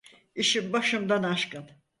İşim 0.35 0.73
başımdan 0.73 1.23
aşkın. 1.23 1.69